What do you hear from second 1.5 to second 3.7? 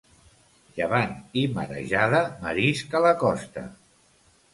marejada, marisc a la costa.